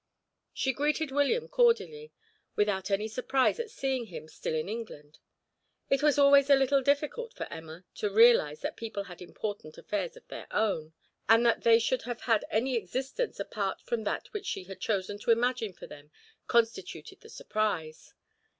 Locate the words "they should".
11.61-12.01